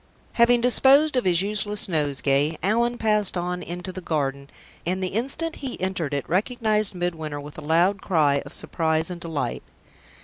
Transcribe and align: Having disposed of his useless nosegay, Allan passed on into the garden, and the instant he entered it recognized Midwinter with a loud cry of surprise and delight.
Having 0.33 0.61
disposed 0.61 1.15
of 1.15 1.25
his 1.25 1.43
useless 1.43 1.87
nosegay, 1.87 2.57
Allan 2.63 2.97
passed 2.97 3.37
on 3.37 3.61
into 3.61 3.91
the 3.91 4.01
garden, 4.01 4.49
and 4.83 5.03
the 5.03 5.09
instant 5.09 5.57
he 5.57 5.79
entered 5.79 6.11
it 6.11 6.27
recognized 6.27 6.95
Midwinter 6.95 7.39
with 7.39 7.59
a 7.59 7.61
loud 7.61 8.01
cry 8.01 8.41
of 8.43 8.51
surprise 8.51 9.11
and 9.11 9.21
delight. 9.21 9.61